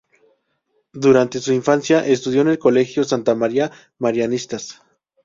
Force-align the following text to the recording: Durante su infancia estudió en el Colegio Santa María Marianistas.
Durante 0.93 1.37
su 1.39 1.53
infancia 1.53 2.03
estudió 2.07 2.41
en 2.41 2.47
el 2.47 2.57
Colegio 2.57 3.03
Santa 3.03 3.35
María 3.35 3.69
Marianistas. 3.99 4.81